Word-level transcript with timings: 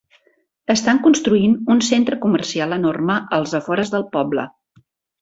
Estan 0.73 1.01
construint 1.07 1.53
un 1.75 1.85
centre 1.89 2.19
comercial 2.25 2.75
enorme 2.81 3.21
als 3.41 3.57
afores 3.63 3.97
del 3.97 4.11
poble. 4.19 4.53